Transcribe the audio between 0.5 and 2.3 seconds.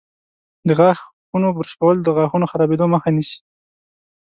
د غاښونو برش کول د